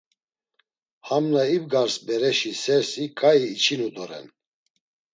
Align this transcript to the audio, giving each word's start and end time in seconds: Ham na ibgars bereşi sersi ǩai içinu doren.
Ham 1.07 1.25
na 1.33 1.43
ibgars 1.55 1.95
bereşi 2.05 2.51
sersi 2.63 3.05
ǩai 3.19 3.41
içinu 3.53 3.89
doren. 3.95 4.27